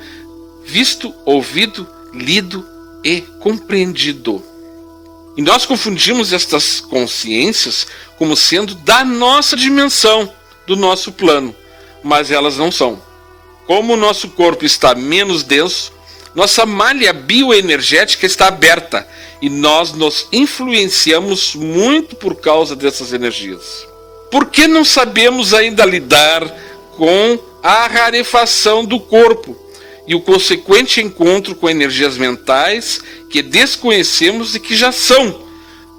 visto, 0.64 1.14
ouvido, 1.24 1.86
lido 2.12 2.66
e 3.04 3.20
compreendido. 3.38 4.44
E 5.36 5.42
nós 5.42 5.64
confundimos 5.64 6.32
estas 6.32 6.80
consciências 6.80 7.86
como 8.16 8.36
sendo 8.36 8.74
da 8.74 9.04
nossa 9.04 9.56
dimensão, 9.56 10.32
do 10.66 10.76
nosso 10.76 11.12
plano, 11.12 11.54
mas 12.02 12.30
elas 12.30 12.56
não 12.56 12.70
são. 12.70 13.00
Como 13.66 13.94
o 13.94 13.96
nosso 13.96 14.28
corpo 14.30 14.64
está 14.64 14.94
menos 14.94 15.42
denso, 15.42 15.92
nossa 16.34 16.66
malha 16.66 17.12
bioenergética 17.12 18.26
está 18.26 18.48
aberta 18.48 19.06
e 19.40 19.48
nós 19.48 19.92
nos 19.92 20.26
influenciamos 20.32 21.54
muito 21.54 22.16
por 22.16 22.36
causa 22.36 22.74
dessas 22.74 23.12
energias. 23.12 23.86
Por 24.30 24.46
que 24.46 24.66
não 24.66 24.84
sabemos 24.84 25.54
ainda 25.54 25.84
lidar 25.84 26.42
com 26.96 27.38
a 27.62 27.86
rarefação 27.86 28.84
do 28.84 28.98
corpo 29.00 29.56
e 30.06 30.14
o 30.14 30.20
consequente 30.20 31.00
encontro 31.00 31.54
com 31.54 31.68
energias 31.68 32.18
mentais 32.18 33.00
que 33.30 33.42
desconhecemos 33.42 34.54
e 34.54 34.60
que 34.60 34.76
já 34.76 34.92
são, 34.92 35.42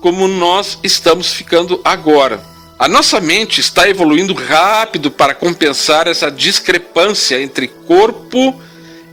como 0.01 0.27
nós 0.27 0.77
estamos 0.83 1.33
ficando 1.33 1.81
agora. 1.83 2.54
A 2.77 2.89
nossa 2.89 3.21
mente 3.21 3.61
está 3.61 3.87
evoluindo 3.87 4.33
rápido 4.33 5.09
para 5.09 5.33
compensar 5.33 6.07
essa 6.07 6.29
discrepância 6.29 7.41
entre 7.41 7.69
corpo 7.69 8.61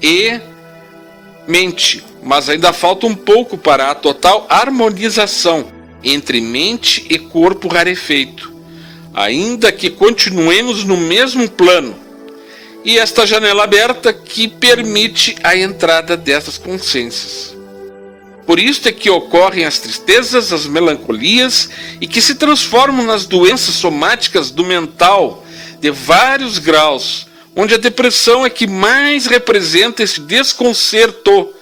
e 0.03 0.41
mente, 1.47 2.03
mas 2.21 2.49
ainda 2.49 2.73
falta 2.73 3.07
um 3.07 3.15
pouco 3.15 3.57
para 3.57 3.93
a 3.93 3.95
total 3.95 4.47
harmonização 4.49 5.65
entre 6.03 6.41
mente 6.41 7.07
e 7.09 7.17
corpo 7.17 7.69
rarefeito, 7.69 8.53
ainda 9.15 9.71
que 9.71 9.91
continuemos 9.91 10.83
no 10.83 10.97
mesmo 10.97 11.49
plano, 11.49 11.95
e 12.85 12.99
esta 12.99 13.25
janela 13.25 13.63
aberta 13.63 14.13
que 14.13 14.49
permite 14.49 15.37
a 15.41 15.57
entrada 15.57 16.17
dessas 16.17 16.59
consciências. 16.59 17.62
Por 18.47 18.59
isso 18.59 18.89
é 18.89 18.93
que 18.93 19.09
ocorrem 19.09 19.65
as 19.65 19.79
tristezas, 19.79 20.53
as 20.53 20.67
melancolias 20.67 21.71
e 22.01 22.07
que 22.07 22.21
se 22.21 22.35
transformam 22.35 23.07
nas 23.07 23.25
doenças 23.25 23.75
somáticas 23.75 24.51
do 24.51 24.65
mental 24.65 25.45
de 25.81 25.91
vários 25.91 26.59
graus, 26.59 27.27
onde 27.55 27.75
a 27.75 27.79
depressão 27.79 28.45
é 28.45 28.51
que 28.51 28.67
mais 28.67 29.27
representa 29.27 30.03
esse 30.03 30.21
desconcerto 30.21 31.53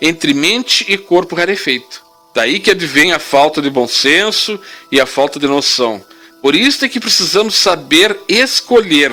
entre 0.00 0.34
mente 0.34 0.84
e 0.88 0.96
corpo 0.96 1.34
rarefeito. 1.34 2.02
Daí 2.34 2.60
que 2.60 2.70
advém 2.70 3.12
a 3.12 3.18
falta 3.18 3.62
de 3.62 3.70
bom 3.70 3.88
senso 3.88 4.60
e 4.92 5.00
a 5.00 5.06
falta 5.06 5.38
de 5.38 5.46
noção. 5.46 6.04
Por 6.42 6.54
isso 6.54 6.84
é 6.84 6.88
que 6.88 7.00
precisamos 7.00 7.54
saber 7.54 8.16
escolher 8.28 9.12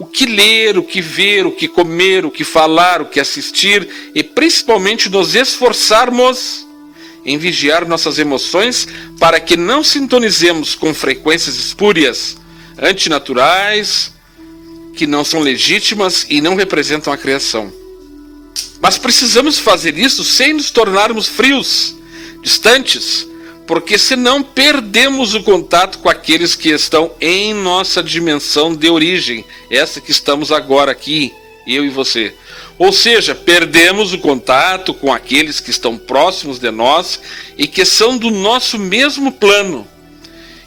o 0.00 0.06
que 0.06 0.24
ler, 0.24 0.78
o 0.78 0.82
que 0.82 1.02
ver, 1.02 1.44
o 1.44 1.52
que 1.52 1.68
comer, 1.68 2.24
o 2.24 2.30
que 2.30 2.42
falar, 2.42 3.02
o 3.02 3.04
que 3.04 3.20
assistir 3.20 3.86
e 4.14 4.22
principalmente 4.22 5.10
nos 5.10 5.34
esforçarmos 5.34 6.66
em 7.22 7.36
vigiar 7.36 7.86
nossas 7.86 8.18
emoções 8.18 8.88
para 9.18 9.38
que 9.38 9.58
não 9.58 9.84
sintonizemos 9.84 10.74
com 10.74 10.94
frequências 10.94 11.56
espúrias, 11.56 12.38
antinaturais, 12.78 14.10
que 14.94 15.06
não 15.06 15.22
são 15.22 15.40
legítimas 15.40 16.24
e 16.30 16.40
não 16.40 16.54
representam 16.54 17.12
a 17.12 17.18
criação. 17.18 17.70
Mas 18.80 18.96
precisamos 18.96 19.58
fazer 19.58 19.98
isso 19.98 20.24
sem 20.24 20.54
nos 20.54 20.70
tornarmos 20.70 21.28
frios, 21.28 21.94
distantes, 22.42 23.26
porque 23.70 23.96
senão 23.96 24.42
perdemos 24.42 25.32
o 25.32 25.44
contato 25.44 26.00
com 26.00 26.08
aqueles 26.08 26.56
que 26.56 26.70
estão 26.70 27.12
em 27.20 27.54
nossa 27.54 28.02
dimensão 28.02 28.74
de 28.74 28.90
origem, 28.90 29.44
essa 29.70 30.00
que 30.00 30.10
estamos 30.10 30.50
agora 30.50 30.90
aqui, 30.90 31.32
eu 31.64 31.84
e 31.84 31.88
você. 31.88 32.34
Ou 32.76 32.92
seja, 32.92 33.32
perdemos 33.32 34.12
o 34.12 34.18
contato 34.18 34.92
com 34.92 35.12
aqueles 35.12 35.60
que 35.60 35.70
estão 35.70 35.96
próximos 35.96 36.58
de 36.58 36.68
nós 36.72 37.20
e 37.56 37.68
que 37.68 37.84
são 37.84 38.18
do 38.18 38.28
nosso 38.28 38.76
mesmo 38.76 39.30
plano. 39.30 39.86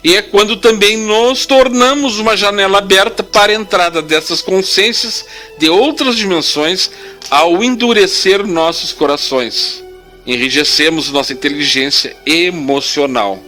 E 0.02 0.16
é 0.16 0.22
quando 0.22 0.56
também 0.56 0.96
nos 0.96 1.44
tornamos 1.44 2.18
uma 2.18 2.34
janela 2.34 2.78
aberta 2.78 3.22
para 3.22 3.52
a 3.52 3.54
entrada 3.54 4.00
dessas 4.00 4.40
consciências 4.40 5.26
de 5.58 5.68
outras 5.68 6.16
dimensões 6.16 6.90
ao 7.28 7.62
endurecer 7.62 8.46
nossos 8.46 8.94
corações 8.94 9.83
enrijecemos 10.26 11.10
nossa 11.10 11.32
inteligência 11.32 12.16
emocional. 12.24 13.38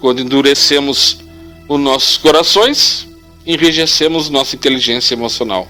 Quando 0.00 0.20
endurecemos 0.20 1.18
os 1.68 1.80
nossos 1.80 2.16
corações, 2.16 3.06
enrijecemos 3.46 4.28
nossa 4.28 4.56
inteligência 4.56 5.14
emocional. 5.14 5.68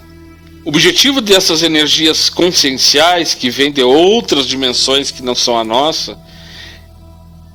O 0.65 0.69
objetivo 0.69 1.21
dessas 1.21 1.63
energias 1.63 2.31
conscienciais 2.31 3.35
que 3.35 3.51
vêm 3.51 3.73
de 3.73 3.83
outras 3.83 4.47
dimensões 4.47 5.11
que 5.11 5.23
não 5.23 5.35
são 5.35 5.59
a 5.59 5.65
nossa 5.65 6.17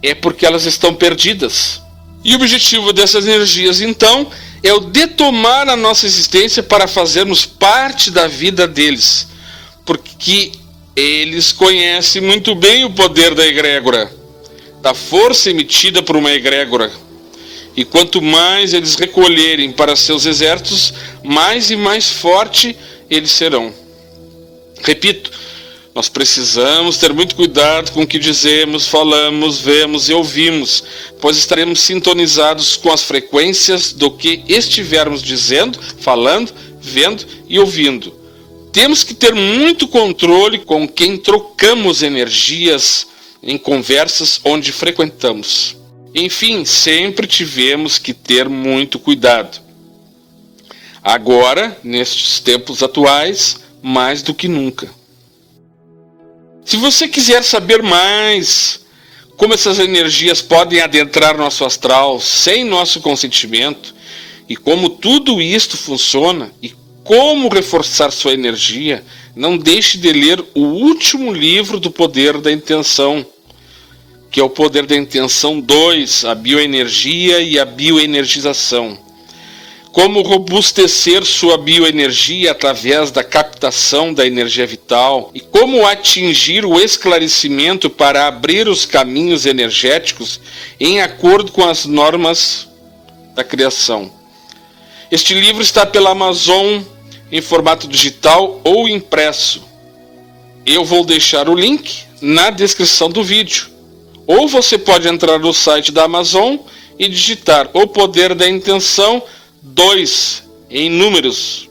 é 0.03 0.13
porque 0.13 0.45
elas 0.45 0.65
estão 0.65 0.93
perdidas. 0.93 1.81
E 2.23 2.33
o 2.33 2.35
objetivo 2.35 2.91
dessas 2.91 3.25
energias, 3.25 3.79
então, 3.79 4.29
é 4.61 4.73
o 4.73 4.79
detomar 4.79 5.69
a 5.69 5.75
nossa 5.77 6.05
existência 6.05 6.61
para 6.61 6.87
fazermos 6.87 7.45
parte 7.45 8.11
da 8.11 8.27
vida 8.27 8.67
deles. 8.67 9.27
Porque 9.85 10.51
eles 10.97 11.51
conhecem 11.51 12.19
muito 12.19 12.55
bem 12.55 12.83
o 12.83 12.89
poder 12.89 13.35
da 13.35 13.45
egrégora, 13.45 14.11
da 14.81 14.95
força 14.95 15.51
emitida 15.51 16.01
por 16.01 16.15
uma 16.15 16.33
egrégora. 16.33 16.91
E 17.75 17.85
quanto 17.85 18.19
mais 18.19 18.73
eles 18.73 18.95
recolherem 18.95 19.71
para 19.71 19.95
seus 19.95 20.25
exércitos, 20.25 20.91
mais 21.23 21.69
e 21.69 21.75
mais 21.75 22.09
forte 22.09 22.75
eles 23.11 23.29
serão. 23.29 23.71
Repito, 24.81 25.31
nós 25.93 26.09
precisamos 26.09 26.97
ter 26.97 27.13
muito 27.13 27.35
cuidado 27.35 27.91
com 27.91 28.01
o 28.01 28.07
que 28.07 28.17
dizemos, 28.17 28.87
falamos, 28.87 29.59
vemos 29.59 30.09
e 30.09 30.13
ouvimos, 30.13 30.83
pois 31.21 31.37
estaremos 31.37 31.79
sintonizados 31.81 32.75
com 32.75 32.91
as 32.91 33.03
frequências 33.03 33.93
do 33.93 34.09
que 34.09 34.41
estivermos 34.47 35.21
dizendo, 35.21 35.79
falando, 35.99 36.51
vendo 36.81 37.23
e 37.47 37.59
ouvindo. 37.59 38.26
Temos 38.77 39.03
que 39.03 39.15
ter 39.15 39.33
muito 39.33 39.87
controle 39.87 40.59
com 40.59 40.87
quem 40.87 41.17
trocamos 41.17 42.03
energias 42.03 43.07
em 43.41 43.57
conversas 43.57 44.39
onde 44.45 44.71
frequentamos. 44.71 45.75
Enfim, 46.13 46.63
sempre 46.63 47.25
tivemos 47.25 47.97
que 47.97 48.13
ter 48.13 48.47
muito 48.47 48.99
cuidado. 48.99 49.59
Agora, 51.03 51.75
nestes 51.83 52.39
tempos 52.39 52.83
atuais, 52.83 53.61
mais 53.81 54.21
do 54.21 54.31
que 54.31 54.47
nunca. 54.47 54.87
Se 56.63 56.77
você 56.77 57.07
quiser 57.07 57.43
saber 57.43 57.81
mais 57.81 58.81
como 59.37 59.55
essas 59.55 59.79
energias 59.79 60.39
podem 60.39 60.81
adentrar 60.81 61.35
nosso 61.35 61.65
astral 61.65 62.19
sem 62.21 62.63
nosso 62.63 63.01
consentimento 63.01 63.95
e 64.47 64.55
como 64.55 64.87
tudo 64.87 65.41
isto 65.41 65.75
funciona 65.75 66.51
e 66.61 66.75
como 67.07 67.47
reforçar 67.47 68.11
sua 68.11 68.33
energia, 68.33 69.01
não 69.33 69.57
deixe 69.57 69.97
de 69.97 70.11
ler 70.11 70.43
o 70.53 70.59
último 70.59 71.31
livro 71.31 71.79
do 71.79 71.89
Poder 71.89 72.37
da 72.39 72.51
Intenção, 72.51 73.25
que 74.29 74.41
é 74.41 74.43
o 74.43 74.49
Poder 74.49 74.85
da 74.85 74.93
Intenção 74.93 75.57
2, 75.61 76.25
a 76.25 76.35
bioenergia 76.35 77.39
e 77.39 77.57
a 77.57 77.63
bioenergização. 77.63 78.99
Como 79.93 80.21
robustecer 80.21 81.23
sua 81.23 81.57
bioenergia 81.57 82.51
através 82.51 83.09
da 83.09 83.23
captação 83.23 84.13
da 84.13 84.27
energia 84.27 84.67
vital 84.67 85.31
e 85.33 85.39
como 85.39 85.87
atingir 85.87 86.65
o 86.65 86.77
esclarecimento 86.77 87.89
para 87.89 88.27
abrir 88.27 88.67
os 88.67 88.85
caminhos 88.85 89.45
energéticos 89.45 90.41
em 90.77 90.99
acordo 91.01 91.53
com 91.53 91.65
as 91.65 91.85
normas 91.85 92.67
da 93.33 93.45
criação. 93.45 94.11
Este 95.09 95.33
livro 95.33 95.61
está 95.61 95.85
pela 95.85 96.09
Amazon 96.09 96.81
em 97.31 97.41
formato 97.41 97.87
digital 97.87 98.61
ou 98.63 98.87
impresso. 98.87 99.63
Eu 100.65 100.83
vou 100.83 101.05
deixar 101.05 101.49
o 101.49 101.55
link 101.55 102.03
na 102.21 102.49
descrição 102.49 103.09
do 103.09 103.23
vídeo. 103.23 103.67
Ou 104.25 104.47
você 104.47 104.77
pode 104.77 105.07
entrar 105.07 105.39
no 105.39 105.53
site 105.53 105.91
da 105.91 106.03
Amazon 106.03 106.57
e 106.99 107.07
digitar 107.07 107.69
O 107.73 107.87
Poder 107.87 108.35
da 108.35 108.49
Intenção 108.49 109.23
2 109.61 110.43
em 110.69 110.89
números. 110.89 111.69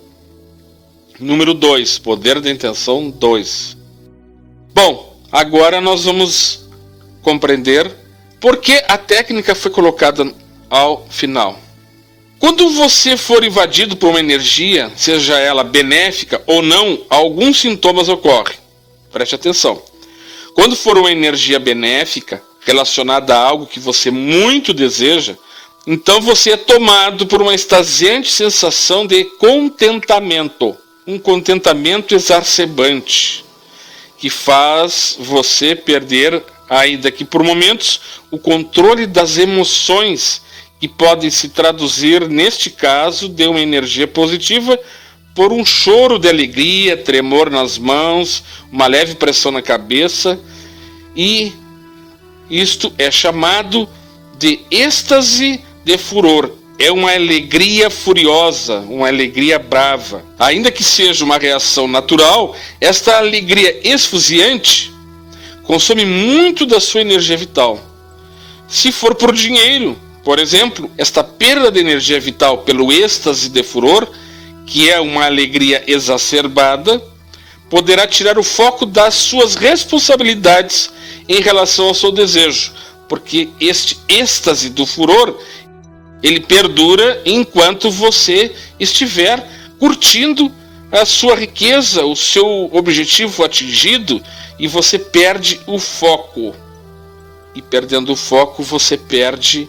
Número 1.19 1.53
2, 1.53 1.99
Poder 1.99 2.40
da 2.40 2.51
Intenção 2.51 3.11
2. 3.11 3.77
Bom, 4.75 5.16
agora 5.33 5.81
nós 5.81 6.05
vamos 6.05 6.66
compreender 7.23 7.90
por 8.40 8.59
que 8.59 8.83
a 8.87 8.97
técnica 8.97 9.55
foi 9.55 9.71
colocada 9.71 10.33
ao 10.71 11.07
final. 11.09 11.65
Quando 12.38 12.68
você 12.70 13.16
for 13.16 13.44
invadido 13.44 13.96
por 13.96 14.11
uma 14.11 14.20
energia, 14.20 14.92
seja 14.96 15.38
ela 15.38 15.64
benéfica 15.64 16.42
ou 16.46 16.61
não, 16.61 17.03
alguns 17.09 17.61
sintomas 17.61 18.09
ocorrem. 18.09 18.57
Preste 19.11 19.35
atenção. 19.35 19.83
Quando 20.55 20.77
for 20.77 20.99
uma 20.99 21.11
energia 21.11 21.59
benéfica 21.59 22.42
relacionada 22.61 23.35
a 23.35 23.40
algo 23.40 23.66
que 23.66 23.81
você 23.81 24.11
muito 24.11 24.75
deseja, 24.75 25.37
então 25.87 26.20
você 26.20 26.51
é 26.51 26.57
tomado 26.57 27.27
por 27.27 27.40
uma 27.40 27.55
extasiante 27.55 28.31
sensação 28.31 29.07
de 29.07 29.25
contentamento, 29.25 30.77
um 31.07 31.18
contentamento 31.18 32.14
exacerbante. 32.14 33.44
que 34.18 34.31
faz 34.31 35.14
você 35.18 35.77
perder, 35.77 36.42
ainda 36.70 37.11
que 37.11 37.22
por 37.22 37.42
momentos, 37.42 38.01
o 38.31 38.38
controle 38.38 39.07
das 39.07 39.37
emoções 39.37 40.40
que 40.81 40.89
podem 40.89 41.31
se 41.31 41.49
traduzir, 41.49 42.29
neste 42.29 42.71
caso, 42.71 43.29
de 43.29 43.47
uma 43.47 43.61
energia 43.61 44.07
positiva 44.07 44.79
por 45.35 45.53
um 45.53 45.65
choro 45.65 46.19
de 46.19 46.29
alegria, 46.29 46.97
tremor 46.97 47.51
nas 47.51 47.77
mãos, 47.77 48.43
uma 48.73 48.87
leve 48.87 49.15
pressão 49.15 49.53
na 49.53 49.61
cabeça, 49.61 50.41
e 51.15 51.53
isto 52.51 52.93
é 52.97 53.11
chamado 53.11 53.89
de 54.39 54.61
êxtase 54.71 55.61
de 55.85 55.99
furor. 55.99 56.51
É 56.79 56.91
uma 56.91 57.12
alegria 57.12 57.89
furiosa, 57.89 58.81
uma 58.81 59.09
alegria 59.09 59.59
brava. 59.59 60.23
Ainda 60.39 60.71
que 60.71 60.85
seja 60.85 61.25
uma 61.25 61.39
reação 61.39 61.89
natural, 61.89 62.55
esta 62.81 63.17
alegria 63.17 63.81
esfuziante 63.83 64.93
consome 65.65 66.05
muito 66.05 66.67
da 66.67 66.79
sua 66.79 67.01
energia 67.01 67.37
vital. 67.37 67.81
Se 68.69 68.93
for 68.93 69.15
por 69.15 69.35
dinheiro, 69.35 69.97
por 70.27 70.41
exemplo, 70.41 70.91
esta 70.99 71.23
perda 71.23 71.71
de 71.71 71.79
energia 71.79 72.19
vital 72.19 72.59
pelo 72.59 72.93
êxtase 72.93 73.49
de 73.49 73.62
furor, 73.62 74.09
que 74.67 74.91
é 74.91 74.99
uma 74.99 75.25
alegria 75.25 75.85
exacerbada, 75.87 77.01
poderá 77.71 78.09
tirar 78.09 78.37
o 78.37 78.43
foco 78.43 78.85
das 78.85 79.15
suas 79.15 79.55
responsabilidades 79.55 80.91
em 81.29 81.41
relação 81.41 81.87
ao 81.87 81.95
seu 81.95 82.11
desejo, 82.11 82.73
porque 83.09 83.51
este 83.61 83.97
êxtase 84.09 84.69
do 84.69 84.85
furor 84.85 85.39
ele 86.25 86.41
perdura 86.41 87.23
enquanto 87.25 87.89
você 87.89 88.53
estiver 88.81 89.49
curtindo 89.79 90.51
a 90.91 91.05
sua 91.05 91.37
riqueza, 91.37 92.05
o 92.05 92.17
seu 92.17 92.69
objetivo 92.73 93.45
atingido 93.45 94.21
e 94.59 94.67
você 94.67 94.99
perde 94.99 95.61
o 95.69 95.79
foco. 95.79 96.53
E 97.55 97.62
perdendo 97.62 98.11
o 98.12 98.17
foco, 98.17 98.65
você 98.65 98.97
perde 98.97 99.69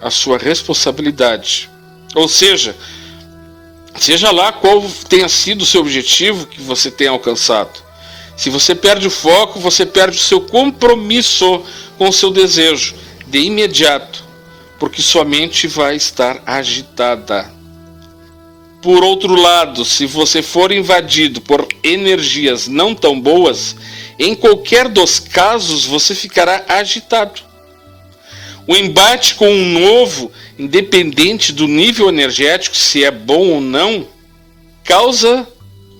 a 0.00 0.10
sua 0.10 0.38
responsabilidade. 0.38 1.70
Ou 2.14 2.28
seja, 2.28 2.76
seja 3.96 4.30
lá 4.30 4.52
qual 4.52 4.82
tenha 5.08 5.28
sido 5.28 5.62
o 5.62 5.66
seu 5.66 5.80
objetivo 5.80 6.46
que 6.46 6.60
você 6.60 6.90
tenha 6.90 7.10
alcançado. 7.10 7.86
Se 8.36 8.50
você 8.50 8.74
perde 8.74 9.06
o 9.06 9.10
foco, 9.10 9.58
você 9.58 9.86
perde 9.86 10.18
o 10.18 10.20
seu 10.20 10.40
compromisso 10.40 11.62
com 11.96 12.08
o 12.08 12.12
seu 12.12 12.30
desejo 12.30 12.94
de 13.26 13.38
imediato, 13.38 14.22
porque 14.78 15.00
sua 15.00 15.24
mente 15.24 15.66
vai 15.66 15.96
estar 15.96 16.42
agitada. 16.44 17.50
Por 18.82 19.02
outro 19.02 19.34
lado, 19.34 19.84
se 19.84 20.06
você 20.06 20.42
for 20.42 20.70
invadido 20.70 21.40
por 21.40 21.66
energias 21.82 22.68
não 22.68 22.94
tão 22.94 23.18
boas, 23.18 23.74
em 24.18 24.34
qualquer 24.34 24.88
dos 24.88 25.18
casos 25.18 25.84
você 25.84 26.14
ficará 26.14 26.64
agitado. 26.68 27.45
O 28.66 28.74
embate 28.74 29.36
com 29.36 29.48
um 29.48 29.78
novo, 29.78 30.32
independente 30.58 31.52
do 31.52 31.68
nível 31.68 32.08
energético, 32.08 32.76
se 32.76 33.04
é 33.04 33.12
bom 33.12 33.50
ou 33.50 33.60
não, 33.60 34.08
causa 34.82 35.46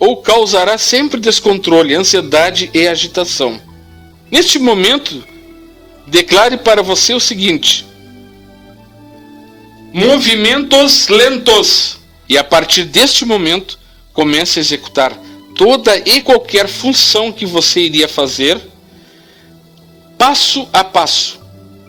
ou 0.00 0.16
causará 0.16 0.76
sempre 0.76 1.20
descontrole, 1.20 1.94
ansiedade 1.94 2.68
e 2.74 2.88
agitação. 2.88 3.61
Neste 4.31 4.59
momento, 4.59 5.24
declare 6.09 6.57
para 6.57 6.83
você 6.83 7.14
o 7.14 7.20
seguinte: 7.20 7.87
movimentos 9.92 11.09
lentos. 11.09 11.96
E 12.29 12.37
a 12.37 12.42
partir 12.42 12.83
deste 12.83 13.24
momento, 13.24 13.79
comece 14.12 14.59
a 14.59 14.62
executar 14.62 15.16
toda 15.55 15.96
e 15.98 16.20
qualquer 16.20 16.66
função 16.66 17.31
que 17.31 17.46
você 17.46 17.83
iria 17.83 18.09
fazer, 18.09 18.61
passo 20.18 20.68
a 20.72 20.83
passo 20.83 21.45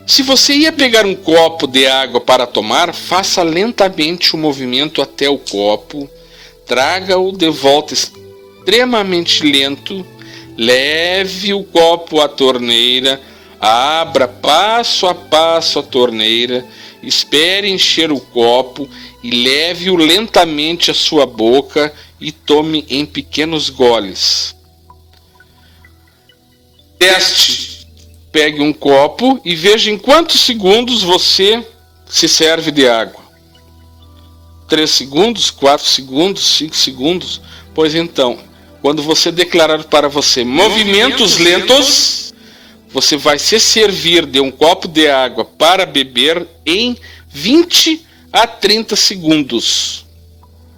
se 0.07 0.23
você 0.23 0.53
ia 0.53 0.71
pegar 0.71 1.05
um 1.05 1.13
copo 1.13 1.67
de 1.67 1.85
água 1.85 2.21
para 2.21 2.47
tomar, 2.47 2.95
faça 2.95 3.43
lentamente 3.43 4.33
o 4.33 4.37
movimento 4.37 5.01
até 5.01 5.29
o 5.29 5.37
copo, 5.37 6.09
traga-o 6.65 7.33
de 7.33 7.49
volta 7.49 7.93
extremamente 7.93 9.43
lento, 9.43 10.07
leve 10.57 11.53
o 11.53 11.61
copo 11.61 12.21
à 12.21 12.29
torneira, 12.29 13.19
abra 13.59 14.29
passo 14.29 15.07
a 15.07 15.13
passo 15.13 15.79
a 15.79 15.83
torneira, 15.83 16.65
espere 17.03 17.69
encher 17.69 18.09
o 18.09 18.19
copo 18.21 18.89
e 19.21 19.29
leve-o 19.29 19.97
lentamente 19.97 20.89
à 20.89 20.93
sua 20.93 21.25
boca 21.25 21.93
e 22.19 22.31
tome 22.31 22.85
em 22.89 23.05
pequenos 23.05 23.69
goles. 23.69 24.55
Teste 26.97 27.76
pegue 28.37 28.61
um 28.61 28.71
copo 28.71 29.41
e 29.43 29.55
veja 29.55 29.89
em 29.89 29.97
quantos 29.97 30.41
segundos 30.41 31.01
você 31.01 31.65
se 32.05 32.29
serve 32.29 32.69
de 32.69 32.87
água. 32.87 33.19
3 34.69 34.87
segundos, 34.87 35.49
4 35.49 35.87
segundos, 35.87 36.45
5 36.57 36.75
segundos. 36.75 37.41
Pois 37.73 37.95
então, 37.95 38.37
quando 38.79 39.01
você 39.01 39.31
declarar 39.31 39.83
para 39.85 40.07
você 40.07 40.43
movimentos, 40.43 41.31
movimentos 41.31 41.37
lentos, 41.39 42.33
você 42.89 43.17
vai 43.17 43.39
se 43.39 43.59
servir 43.59 44.23
de 44.27 44.39
um 44.39 44.51
copo 44.51 44.87
de 44.87 45.09
água 45.09 45.43
para 45.43 45.83
beber 45.83 46.45
em 46.63 46.95
20 47.29 48.05
a 48.31 48.45
30 48.45 48.95
segundos. 48.95 50.05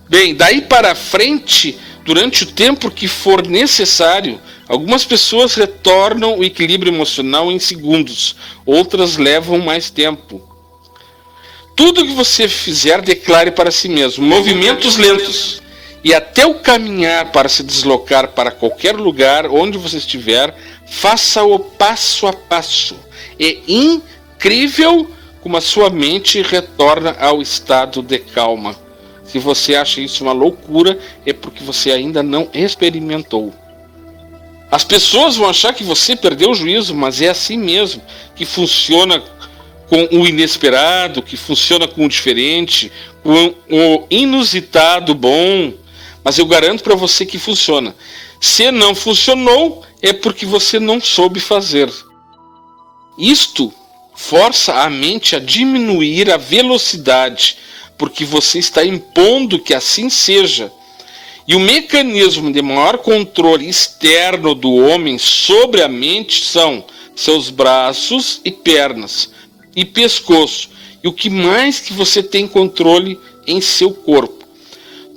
Bem, 0.07 0.33
daí 0.33 0.61
para 0.61 0.95
frente, 0.95 1.77
durante 2.03 2.43
o 2.43 2.47
tempo 2.47 2.91
que 2.91 3.07
for 3.07 3.45
necessário, 3.47 4.39
Algumas 4.69 5.03
pessoas 5.03 5.55
retornam 5.55 6.37
o 6.37 6.43
equilíbrio 6.43 6.93
emocional 6.93 7.51
em 7.51 7.57
segundos, 7.57 8.35
outras 8.63 9.17
levam 9.17 9.57
mais 9.57 9.89
tempo. 9.89 10.47
Tudo 11.75 12.05
que 12.05 12.13
você 12.13 12.47
fizer, 12.47 13.01
declare 13.01 13.49
para 13.49 13.71
si 13.71 13.89
mesmo. 13.89 14.23
Movimentos 14.23 14.95
lentos. 14.95 15.59
E 16.03 16.13
até 16.13 16.45
o 16.45 16.53
caminhar 16.53 17.31
para 17.31 17.49
se 17.49 17.63
deslocar 17.63 18.27
para 18.27 18.51
qualquer 18.51 18.95
lugar 18.95 19.47
onde 19.47 19.75
você 19.75 19.97
estiver, 19.97 20.55
faça-o 20.85 21.57
passo 21.57 22.27
a 22.27 22.33
passo. 22.33 22.95
É 23.39 23.57
incrível 23.67 25.09
como 25.41 25.57
a 25.57 25.61
sua 25.61 25.89
mente 25.89 26.43
retorna 26.43 27.15
ao 27.19 27.41
estado 27.41 28.03
de 28.03 28.19
calma. 28.19 28.77
Se 29.31 29.37
você 29.37 29.75
acha 29.75 30.01
isso 30.01 30.23
uma 30.23 30.33
loucura, 30.33 30.97
é 31.23 31.31
porque 31.31 31.63
você 31.63 31.91
ainda 31.91 32.23
não 32.23 32.49
experimentou. 32.51 33.53
As 34.71 34.83
pessoas 34.83 35.35
vão 35.35 35.47
achar 35.47 35.73
que 35.73 35.83
você 35.83 36.15
perdeu 36.15 36.49
o 36.49 36.55
juízo, 36.55 36.95
mas 36.95 37.21
é 37.21 37.29
assim 37.29 37.57
mesmo 37.57 38.01
que 38.35 38.43
funciona 38.43 39.21
com 39.87 40.07
o 40.11 40.27
inesperado, 40.27 41.21
que 41.21 41.37
funciona 41.37 41.87
com 41.87 42.05
o 42.05 42.09
diferente, 42.09 42.91
com 43.23 43.53
o 43.69 44.07
inusitado 44.09 45.13
bom. 45.13 45.73
Mas 46.23 46.39
eu 46.39 46.47
garanto 46.47 46.83
para 46.83 46.95
você 46.95 47.23
que 47.23 47.37
funciona. 47.37 47.95
Se 48.41 48.71
não 48.71 48.95
funcionou, 48.95 49.83
é 50.01 50.11
porque 50.11 50.45
você 50.45 50.79
não 50.79 50.99
soube 50.99 51.39
fazer. 51.39 51.91
Isto 53.17 53.71
força 54.15 54.73
a 54.73 54.89
mente 54.89 55.35
a 55.35 55.39
diminuir 55.39 56.31
a 56.31 56.37
velocidade, 56.37 57.57
porque 57.99 58.25
você 58.25 58.57
está 58.57 58.83
impondo 58.83 59.59
que 59.59 59.75
assim 59.75 60.09
seja 60.09 60.71
e 61.49 61.55
o 61.55 61.59
mecanismo 61.59 62.53
de 62.53 62.61
maior 62.61 62.99
controle 62.99 63.67
externo 63.67 64.53
do 64.53 64.71
homem 64.71 65.17
sobre 65.17 65.81
a 65.81 65.87
mente 65.87 66.45
são 66.45 66.85
seus 67.15 67.49
braços 67.49 68.39
e 68.45 68.51
pernas 68.51 69.31
e 69.75 69.83
pescoço. 69.83 70.69
E 71.03 71.07
o 71.07 71.11
que 71.11 71.27
mais 71.27 71.79
que 71.79 71.91
você 71.91 72.21
tem 72.21 72.47
controle 72.47 73.19
em 73.47 73.59
seu 73.61 73.91
corpo. 73.91 74.45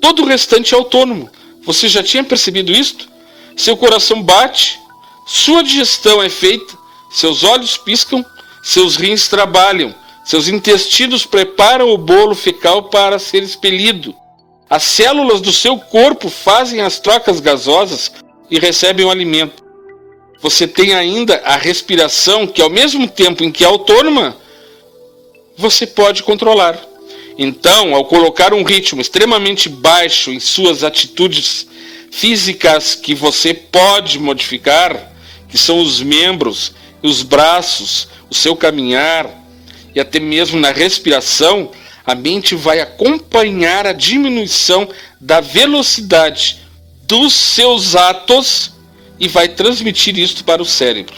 Todo 0.01 0.23
o 0.23 0.27
restante 0.27 0.73
é 0.73 0.79
autônomo. 0.79 1.29
Você 1.67 1.87
já 1.87 2.03
tinha 2.03 2.25
percebido 2.25 2.73
isto? 2.73 3.07
Seu 3.55 3.77
coração 3.77 4.23
bate, 4.23 4.81
sua 5.27 5.63
digestão 5.63 6.23
é 6.23 6.31
feita, 6.31 6.79
seus 7.11 7.45
olhos 7.45 7.77
piscam, 7.77 8.25
seus 8.63 8.97
rins 8.97 9.29
trabalham, 9.29 9.95
seus 10.25 10.47
intestinos 10.49 11.27
preparam 11.27 11.91
o 11.91 11.99
bolo 11.99 12.35
fecal 12.35 12.85
para 12.85 13.19
ser 13.19 13.43
expelido. 13.43 14.15
As 14.71 14.85
células 14.85 15.41
do 15.41 15.53
seu 15.53 15.77
corpo 15.77 16.31
fazem 16.31 16.81
as 16.81 16.99
trocas 16.99 17.41
gasosas 17.41 18.13
e 18.51 18.59
recebem 18.59 19.05
o 19.05 19.11
alimento. 19.11 19.63
Você 20.41 20.67
tem 20.67 20.95
ainda 20.95 21.41
a 21.45 21.57
respiração, 21.57 22.47
que 22.47 22.63
ao 22.63 22.71
mesmo 22.71 23.09
tempo 23.09 23.45
em 23.45 23.51
que 23.51 23.65
é 23.65 23.67
autônoma, 23.67 24.37
você 25.57 25.87
pode 25.87 26.23
controlar. 26.23 26.81
Então, 27.37 27.95
ao 27.95 28.05
colocar 28.05 28.55
um 28.55 28.63
ritmo 28.63 29.01
extremamente 29.01 29.69
baixo 29.69 30.31
em 30.31 30.41
suas 30.41 30.85
atitudes 30.85 31.67
físicas 32.11 32.95
que 32.95 33.15
você 33.15 33.53
pode 33.55 34.19
modificar, 34.19 35.13
que 35.49 35.59
são 35.59 35.81
os 35.81 36.01
membros, 36.01 36.73
os 37.03 37.23
braços, 37.23 38.09
o 38.31 38.35
seu 38.35 38.55
caminhar 38.55 39.42
e 39.95 40.01
até 40.01 40.19
mesmo 40.19 40.59
na 40.59 40.71
respiração, 40.71 41.71
a 42.05 42.15
mente 42.15 42.55
vai 42.55 42.81
acompanhar 42.81 43.87
a 43.87 43.93
diminuição 43.93 44.89
da 45.21 45.41
velocidade 45.41 46.61
dos 47.07 47.33
seus 47.33 47.95
atos 47.95 48.73
e 49.21 49.29
vai 49.29 49.49
transmitir 49.49 50.19
isto 50.19 50.45
para 50.45 50.63
o 50.63 50.67
cérebro. 50.67 51.15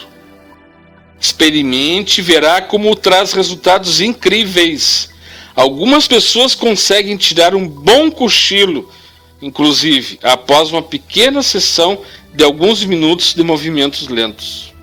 Experimente 1.18 2.20
e 2.20 2.22
verá 2.22 2.60
como 2.60 2.94
traz 2.94 3.32
resultados 3.32 4.00
incríveis. 4.00 5.08
Algumas 5.56 6.06
pessoas 6.06 6.54
conseguem 6.54 7.16
tirar 7.16 7.54
um 7.54 7.66
bom 7.66 8.10
cochilo, 8.10 8.92
inclusive 9.40 10.18
após 10.22 10.70
uma 10.70 10.82
pequena 10.82 11.42
sessão 11.42 12.00
de 12.34 12.44
alguns 12.44 12.84
minutos 12.84 13.32
de 13.32 13.42
movimentos 13.42 14.08
lentos. 14.08 14.74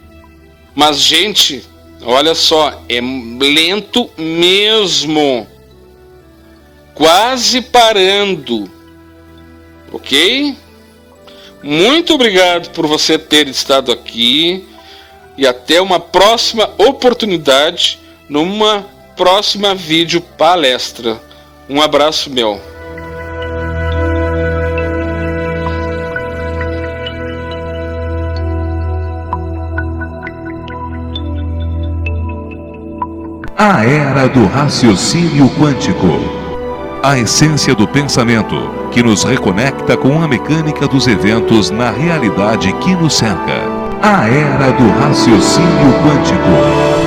Mas, 0.73 0.99
gente, 0.99 1.63
olha 2.03 2.35
só, 2.35 2.83
é 2.89 2.99
lento 3.01 4.09
mesmo. 4.17 5.47
Quase 6.93 7.61
parando. 7.61 8.69
Ok? 9.91 10.55
Muito 11.63 12.13
obrigado 12.13 12.69
por 12.71 12.87
você 12.87 13.19
ter 13.19 13.47
estado 13.47 13.91
aqui 13.91 14.67
e 15.37 15.45
até 15.45 15.81
uma 15.81 15.99
próxima 15.99 16.69
oportunidade 16.77 17.99
numa 18.27 18.85
próxima 19.15 19.75
vídeo 19.75 20.21
palestra. 20.21 21.21
Um 21.69 21.81
abraço 21.81 22.29
meu. 22.29 22.70
A 33.63 33.85
era 33.85 34.27
do 34.27 34.47
raciocínio 34.47 35.47
quântico 35.51 36.41
a 37.03 37.17
essência 37.17 37.73
do 37.73 37.87
pensamento, 37.87 38.55
que 38.91 39.01
nos 39.01 39.23
reconecta 39.23 39.97
com 39.97 40.21
a 40.21 40.27
mecânica 40.27 40.87
dos 40.87 41.07
eventos 41.07 41.71
na 41.71 41.89
realidade 41.89 42.71
que 42.73 42.95
nos 42.95 43.15
cerca. 43.15 43.61
A 44.01 44.27
era 44.27 44.71
do 44.71 44.87
raciocínio 44.99 45.93
quântico. 46.03 47.00